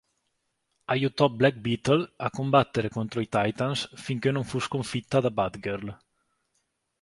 [0.87, 5.95] Aiutò Black Beetle a combattere contro i Titans finché non fu sconfitta da Batgirl.